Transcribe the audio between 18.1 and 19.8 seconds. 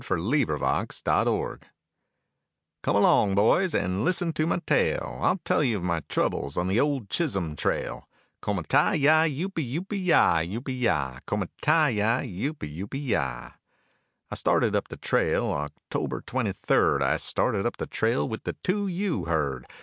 with the 2 U herd.